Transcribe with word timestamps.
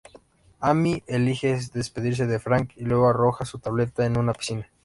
Amy 0.63 1.03
elige 1.05 1.59
despedirse 1.75 2.25
de 2.25 2.39
Frank 2.39 2.71
y 2.75 2.85
luego 2.85 3.07
arroja 3.07 3.45
su 3.45 3.59
tableta 3.59 4.03
en 4.03 4.17
una 4.17 4.33
piscina. 4.33 4.67